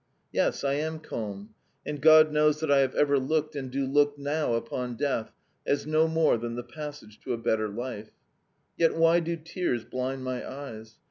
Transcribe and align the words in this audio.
Yes, 0.31 0.63
I 0.63 0.73
am 0.73 0.97
calm, 0.99 1.53
and 1.85 2.01
God 2.01 2.31
knows 2.31 2.59
that 2.59 2.71
I 2.71 2.79
have 2.79 2.95
ever 2.95 3.19
looked, 3.19 3.55
and 3.55 3.69
do 3.69 3.85
look 3.85 4.17
now, 4.17 4.55
upon 4.55 4.95
death 4.95 5.31
as 5.63 5.85
no 5.85 6.07
more 6.07 6.37
than 6.39 6.55
the 6.55 6.63
passage 6.63 7.19
to 7.19 7.33
a 7.33 7.37
better 7.37 7.69
life. 7.69 8.09
Yet 8.75 8.95
why 8.95 9.19
do 9.19 9.35
tears 9.35 9.85
blind 9.85 10.23
my 10.23 10.43
eyes? 10.43 10.97